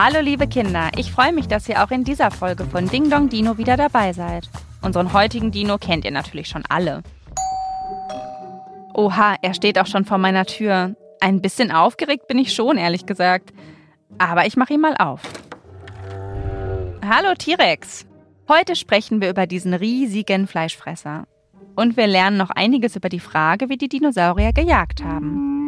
[0.00, 3.28] Hallo liebe Kinder, ich freue mich, dass ihr auch in dieser Folge von Ding Dong
[3.28, 4.48] Dino wieder dabei seid.
[4.80, 7.02] Unseren heutigen Dino kennt ihr natürlich schon alle.
[8.94, 10.94] Oha, er steht auch schon vor meiner Tür.
[11.18, 13.52] Ein bisschen aufgeregt bin ich schon, ehrlich gesagt.
[14.18, 15.20] Aber ich mache ihn mal auf.
[17.04, 18.06] Hallo T-Rex.
[18.48, 21.26] Heute sprechen wir über diesen riesigen Fleischfresser.
[21.74, 25.58] Und wir lernen noch einiges über die Frage, wie die Dinosaurier gejagt haben.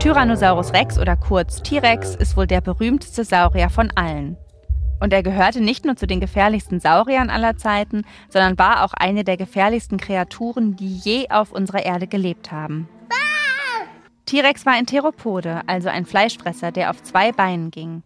[0.00, 4.38] Tyrannosaurus Rex oder kurz T-Rex ist wohl der berühmteste Saurier von allen.
[4.98, 9.24] Und er gehörte nicht nur zu den gefährlichsten Sauriern aller Zeiten, sondern war auch eine
[9.24, 12.88] der gefährlichsten Kreaturen, die je auf unserer Erde gelebt haben.
[14.24, 18.02] T-Rex war ein Theropode, also ein Fleischfresser, der auf zwei Beinen ging.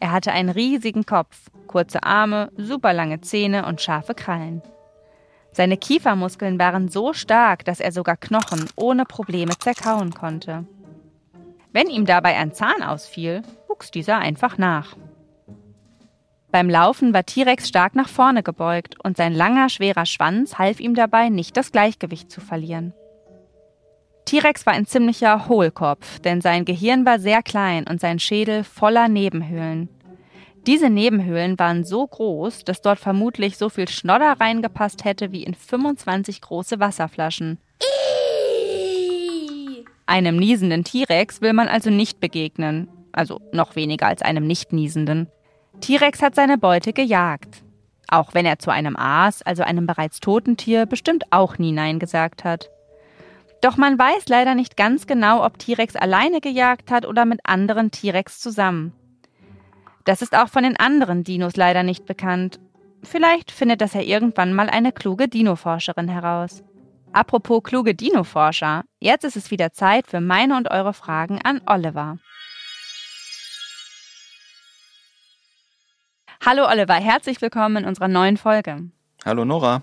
[0.00, 4.60] Er hatte einen riesigen Kopf, kurze Arme, superlange Zähne und scharfe Krallen.
[5.52, 10.66] Seine Kiefermuskeln waren so stark, dass er sogar Knochen ohne Probleme zerkauen konnte.
[11.72, 14.96] Wenn ihm dabei ein Zahn ausfiel, wuchs dieser einfach nach.
[16.50, 20.94] Beim Laufen war T-Rex stark nach vorne gebeugt und sein langer, schwerer Schwanz half ihm
[20.94, 22.92] dabei, nicht das Gleichgewicht zu verlieren.
[24.26, 29.08] T-Rex war ein ziemlicher Hohlkopf, denn sein Gehirn war sehr klein und sein Schädel voller
[29.08, 29.88] Nebenhöhlen.
[30.66, 35.54] Diese Nebenhöhlen waren so groß, dass dort vermutlich so viel Schnodder reingepasst hätte wie in
[35.54, 37.58] 25 große Wasserflaschen.
[40.12, 45.26] Einem niesenden T-Rex will man also nicht begegnen, also noch weniger als einem nicht niesenden.
[45.80, 47.64] T-Rex hat seine Beute gejagt.
[48.08, 51.98] Auch wenn er zu einem Aas, also einem bereits toten Tier, bestimmt auch nie Nein
[51.98, 52.68] gesagt hat.
[53.62, 57.90] Doch man weiß leider nicht ganz genau, ob T-Rex alleine gejagt hat oder mit anderen
[57.90, 58.92] T-Rex zusammen.
[60.04, 62.60] Das ist auch von den anderen Dinos leider nicht bekannt.
[63.02, 66.62] Vielleicht findet das ja irgendwann mal eine kluge Dino-Forscherin heraus.
[67.14, 72.16] Apropos kluge Dino-Forscher, jetzt ist es wieder Zeit für meine und eure Fragen an Oliver.
[76.44, 78.90] Hallo Oliver, herzlich willkommen in unserer neuen Folge.
[79.26, 79.82] Hallo Nora.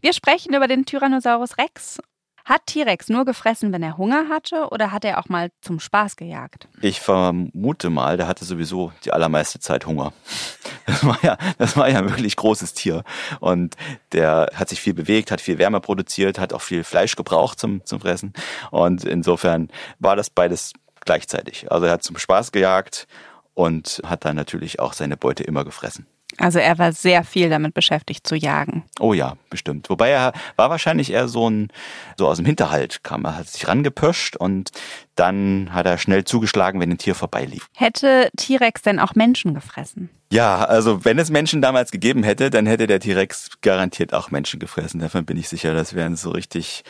[0.00, 2.00] Wir sprechen über den Tyrannosaurus Rex.
[2.46, 6.16] Hat T-Rex nur gefressen, wenn er Hunger hatte, oder hat er auch mal zum Spaß
[6.16, 6.68] gejagt?
[6.80, 10.12] Ich vermute mal, der hatte sowieso die allermeiste Zeit Hunger.
[10.90, 13.04] Das war ja, das war ja ein wirklich großes Tier.
[13.38, 13.76] Und
[14.12, 17.84] der hat sich viel bewegt, hat viel Wärme produziert, hat auch viel Fleisch gebraucht zum,
[17.84, 18.32] zum Fressen.
[18.72, 19.68] Und insofern
[20.00, 20.72] war das beides
[21.04, 21.70] gleichzeitig.
[21.70, 23.06] Also er hat zum Spaß gejagt
[23.54, 26.06] und hat dann natürlich auch seine Beute immer gefressen.
[26.40, 28.84] Also er war sehr viel damit beschäftigt zu jagen.
[28.98, 29.90] Oh ja, bestimmt.
[29.90, 31.68] Wobei er war wahrscheinlich eher so ein,
[32.16, 33.26] so aus dem Hinterhalt kam.
[33.26, 34.70] Er hat sich rangepirscht und
[35.16, 37.68] dann hat er schnell zugeschlagen, wenn ein Tier vorbeilief.
[37.76, 40.08] Hätte T-Rex denn auch Menschen gefressen?
[40.32, 44.60] Ja, also wenn es Menschen damals gegeben hätte, dann hätte der T-Rex garantiert auch Menschen
[44.60, 45.00] gefressen.
[45.00, 46.84] Davon bin ich sicher, das wären so richtig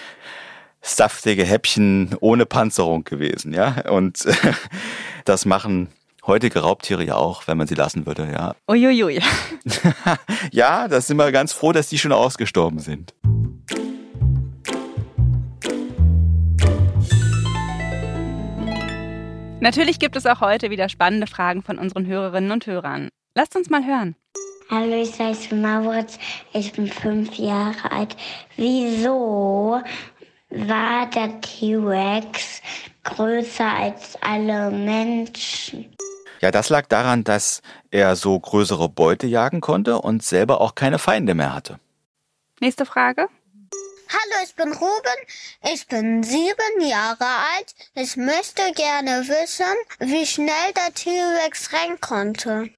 [0.81, 3.91] saftige Häppchen ohne Panzerung gewesen, ja.
[3.91, 4.27] Und
[5.25, 5.89] das machen
[6.27, 8.55] heutige Raubtiere ja auch, wenn man sie lassen würde, ja.
[8.69, 9.21] Uiuiui.
[10.53, 13.15] ja, da sind wir ganz froh, dass die schon ausgestorben sind.
[19.61, 23.11] Natürlich gibt es auch heute wieder spannende Fragen von unseren Hörerinnen und Hörern.
[23.35, 24.17] Lasst uns mal hören.
[24.71, 26.19] Hallo, ich heiße Mauritz,
[26.53, 28.17] ich bin fünf Jahre alt.
[28.57, 29.83] Wieso
[30.49, 32.63] war der T-Rex
[33.05, 35.95] größer als alle Menschen?
[36.41, 37.61] Ja, das lag daran, dass
[37.91, 41.79] er so größere Beute jagen konnte und selber auch keine Feinde mehr hatte.
[42.61, 43.29] Nächste Frage.
[44.09, 47.75] Hallo, ich bin Ruben, ich bin sieben Jahre alt.
[47.95, 49.67] Ich möchte gerne wissen,
[50.01, 52.71] wie schnell der T-Rex rennen konnte.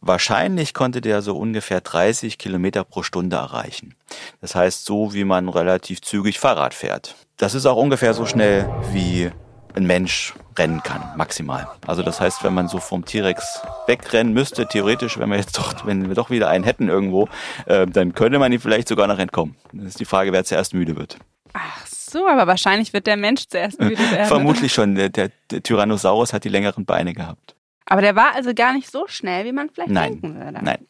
[0.00, 3.96] Wahrscheinlich konnte der so ungefähr 30 Kilometer pro Stunde erreichen.
[4.40, 7.14] Das heißt, so wie man relativ zügig Fahrrad fährt.
[7.36, 9.30] Das ist auch ungefähr so schnell wie
[9.74, 11.68] ein Mensch rennen kann, maximal.
[11.86, 15.86] Also das heißt, wenn man so vom T-Rex wegrennen müsste, theoretisch, wenn wir jetzt doch,
[15.86, 17.28] wenn wir doch wieder einen hätten irgendwo,
[17.66, 19.56] äh, dann könnte man ihm vielleicht sogar noch entkommen.
[19.72, 21.18] Das ist die Frage, wer zuerst müde wird.
[21.52, 24.26] Ach so, aber wahrscheinlich wird der Mensch zuerst müde werden.
[24.26, 24.94] Vermutlich schon.
[24.94, 27.54] Der, der, der Tyrannosaurus hat die längeren Beine gehabt.
[27.86, 30.20] Aber der war also gar nicht so schnell, wie man vielleicht Nein.
[30.20, 30.58] denken würde.
[30.62, 30.86] Nein.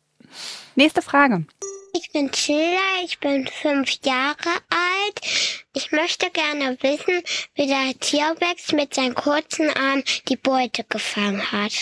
[0.75, 1.45] Nächste Frage.
[1.95, 4.37] Ich bin Schiller, ich bin fünf Jahre
[4.71, 4.88] alt.
[5.75, 7.23] Ich möchte gerne wissen,
[7.55, 11.73] wie der T-Rex mit seinen kurzen Armen die Beute gefangen hat.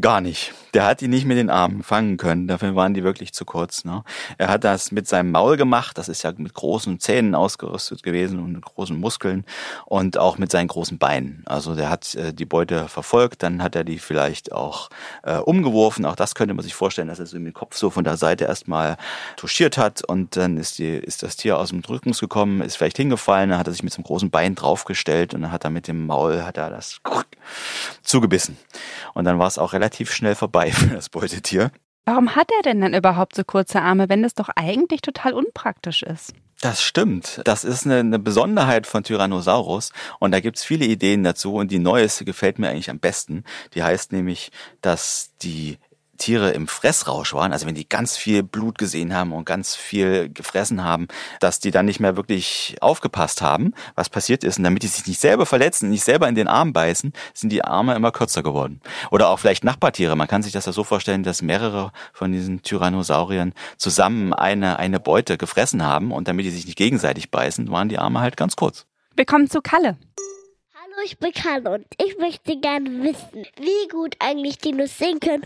[0.00, 0.52] Gar nicht.
[0.74, 2.48] Der hat die nicht mit den Armen fangen können.
[2.48, 3.84] Dafür waren die wirklich zu kurz.
[3.84, 4.04] Ne?
[4.36, 5.96] Er hat das mit seinem Maul gemacht.
[5.96, 9.46] Das ist ja mit großen Zähnen ausgerüstet gewesen und mit großen Muskeln
[9.86, 11.42] und auch mit seinen großen Beinen.
[11.46, 13.42] Also der hat äh, die Beute verfolgt.
[13.42, 14.90] Dann hat er die vielleicht auch
[15.22, 16.04] äh, umgeworfen.
[16.04, 18.18] Auch das könnte man sich vorstellen, dass er so mit dem Kopf so von der
[18.18, 18.98] Seite erstmal
[19.36, 22.98] touchiert hat und dann ist, die, ist das Tier aus dem Rückens gekommen, ist vielleicht
[22.98, 23.48] hingefallen.
[23.48, 25.88] Dann hat er sich mit so einem großen Bein draufgestellt und dann hat er mit
[25.88, 27.00] dem Maul hat er das
[28.02, 28.58] zugebissen.
[29.16, 31.70] Und dann war es auch relativ schnell vorbei für das Beutetier.
[32.04, 36.02] Warum hat er denn dann überhaupt so kurze Arme, wenn das doch eigentlich total unpraktisch
[36.02, 36.34] ist?
[36.60, 37.40] Das stimmt.
[37.44, 41.78] Das ist eine, eine Besonderheit von Tyrannosaurus und da gibt's viele Ideen dazu und die
[41.78, 43.44] neueste gefällt mir eigentlich am besten.
[43.74, 44.52] Die heißt nämlich,
[44.82, 45.78] dass die
[46.26, 50.28] Tiere im Fressrausch waren, also wenn die ganz viel Blut gesehen haben und ganz viel
[50.28, 51.06] gefressen haben,
[51.38, 54.58] dass die dann nicht mehr wirklich aufgepasst haben, was passiert ist.
[54.58, 57.62] Und damit die sich nicht selber verletzen, nicht selber in den Arm beißen, sind die
[57.62, 58.80] Arme immer kürzer geworden.
[59.12, 60.16] Oder auch vielleicht Nachbartiere.
[60.16, 64.98] Man kann sich das ja so vorstellen, dass mehrere von diesen Tyrannosauriern zusammen eine, eine
[64.98, 68.56] Beute gefressen haben und damit die sich nicht gegenseitig beißen, waren die Arme halt ganz
[68.56, 68.84] kurz.
[69.14, 69.96] Wir kommen zu Kalle.
[70.74, 75.44] Hallo, ich bin Karl und ich möchte gerne wissen, wie gut eigentlich Dinos sehen können.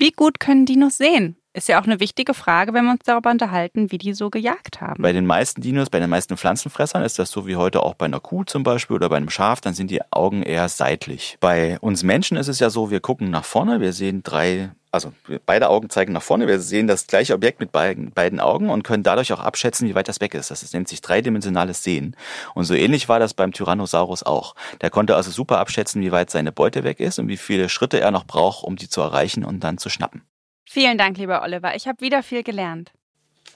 [0.00, 1.36] Wie gut können Dinos sehen?
[1.52, 4.80] Ist ja auch eine wichtige Frage, wenn wir uns darüber unterhalten, wie die so gejagt
[4.80, 5.02] haben.
[5.02, 8.06] Bei den meisten Dinos, bei den meisten Pflanzenfressern ist das so wie heute auch bei
[8.06, 11.36] einer Kuh zum Beispiel oder bei einem Schaf, dann sind die Augen eher seitlich.
[11.40, 15.12] Bei uns Menschen ist es ja so, wir gucken nach vorne, wir sehen drei, also
[15.46, 18.82] beide Augen zeigen nach vorne, wir sehen das gleiche Objekt mit beiden, beiden Augen und
[18.82, 20.50] können dadurch auch abschätzen, wie weit das weg ist.
[20.50, 22.16] Das nennt sich dreidimensionales Sehen.
[22.54, 24.54] Und so ähnlich war das beim Tyrannosaurus auch.
[24.80, 28.00] Der konnte also super abschätzen, wie weit seine Beute weg ist und wie viele Schritte
[28.00, 30.22] er noch braucht, um die zu erreichen und dann zu schnappen.
[30.68, 31.74] Vielen Dank, lieber Oliver.
[31.74, 32.92] Ich habe wieder viel gelernt.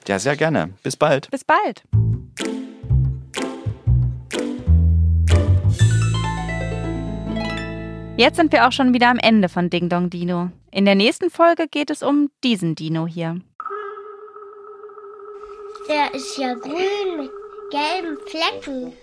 [0.07, 0.73] Ja, sehr gerne.
[0.83, 1.31] Bis bald.
[1.31, 1.83] Bis bald.
[8.17, 10.49] Jetzt sind wir auch schon wieder am Ende von Ding Dong Dino.
[10.71, 13.41] In der nächsten Folge geht es um diesen Dino hier.
[15.89, 17.31] Der ist ja grün mit
[17.71, 18.93] gelben Flecken.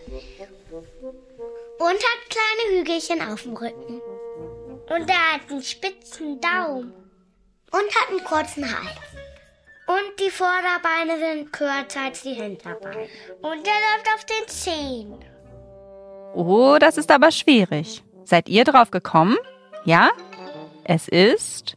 [1.78, 4.00] Und hat kleine Hügelchen auf dem Rücken.
[4.88, 6.94] Und er hat einen spitzen Daumen.
[7.70, 8.96] Und hat einen kurzen Hals.
[9.88, 13.08] Und die Vorderbeine sind kürzer als die Hinterbeine.
[13.42, 15.14] Und er läuft auf den Zehen.
[16.34, 18.02] Oh, das ist aber schwierig.
[18.24, 19.36] Seid ihr drauf gekommen?
[19.84, 20.10] Ja?
[20.84, 21.76] Es ist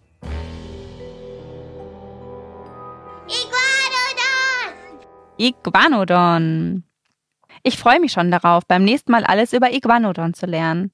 [3.27, 4.75] Iguanodon!
[5.38, 6.83] Iguanodon.
[7.63, 10.92] Ich freue mich schon darauf, beim nächsten Mal alles über Iguanodon zu lernen.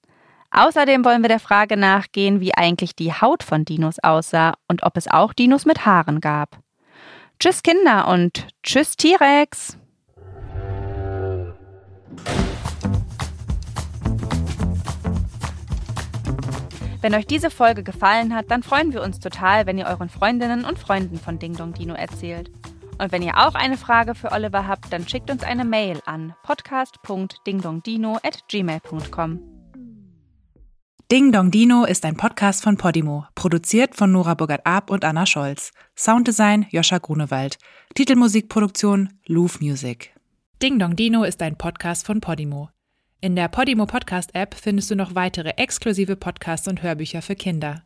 [0.52, 4.98] Außerdem wollen wir der Frage nachgehen, wie eigentlich die Haut von Dinos aussah und ob
[4.98, 6.60] es auch Dinos mit Haaren gab.
[7.40, 9.78] Tschüss Kinder und tschüss T-Rex.
[17.02, 20.66] Wenn euch diese Folge gefallen hat, dann freuen wir uns total, wenn ihr euren Freundinnen
[20.66, 22.52] und Freunden von Ding Dong Dino erzählt.
[23.00, 26.36] Und wenn ihr auch eine Frage für Oliver habt, dann schickt uns eine Mail an
[26.44, 29.40] podcast.dingdongdino@gmail.com.
[31.12, 35.72] Ding Dong Dino ist ein Podcast von Podimo, produziert von Nora Burgert-Ab und Anna Scholz.
[35.98, 37.58] Sounddesign Joscha Grunewald.
[37.96, 40.14] Titelmusikproduktion Louvre Music.
[40.62, 42.70] Ding Dong Dino ist ein Podcast von Podimo.
[43.24, 47.84] In der Podimo Podcast App findest du noch weitere exklusive Podcasts und Hörbücher für Kinder.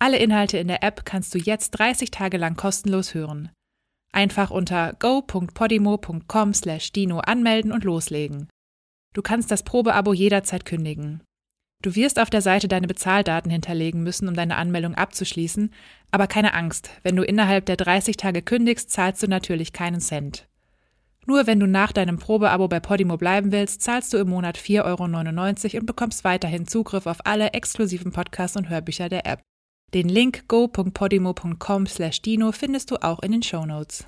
[0.00, 3.50] Alle Inhalte in der App kannst du jetzt 30 Tage lang kostenlos hören.
[4.10, 8.48] Einfach unter go.podimo.com/dino anmelden und loslegen.
[9.12, 11.22] Du kannst das Probeabo jederzeit kündigen.
[11.82, 15.74] Du wirst auf der Seite deine Bezahldaten hinterlegen müssen, um deine Anmeldung abzuschließen,
[16.10, 20.48] aber keine Angst, wenn du innerhalb der 30 Tage kündigst, zahlst du natürlich keinen Cent.
[21.26, 24.84] Nur wenn du nach deinem Probeabo bei Podimo bleiben willst, zahlst du im Monat 4,99
[24.84, 25.04] Euro
[25.80, 29.40] und bekommst weiterhin Zugriff auf alle exklusiven Podcasts und Hörbücher der App.
[29.94, 34.04] Den Link go.podimo.com/dino findest du auch in den Shownotes.